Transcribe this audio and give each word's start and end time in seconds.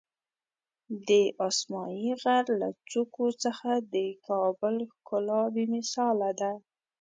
د 1.07 1.09
اسمایي 1.47 2.11
غر 2.21 2.45
له 2.61 2.69
څوکو 2.89 3.27
څخه 3.43 3.71
د 3.93 3.95
کابل 4.27 4.75
ښکلا 4.93 5.41
بېمثاله 5.55 6.29
ده. 6.41 6.51